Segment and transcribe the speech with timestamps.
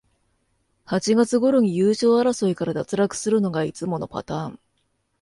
[0.83, 4.59] 八月ごろに優勝争いから脱落するのがいつものパターン